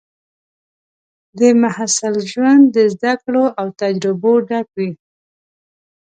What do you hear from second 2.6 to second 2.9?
د